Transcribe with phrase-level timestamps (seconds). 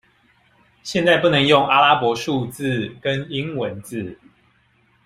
[0.81, 4.17] 現在不能用阿拉伯數字跟英文字